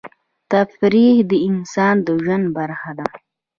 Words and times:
تفریح 0.51 1.15
د 1.31 1.33
انسان 1.49 1.95
د 2.05 2.07
ژوند 2.23 2.45
برخه 2.57 2.91
ده. 2.97 3.07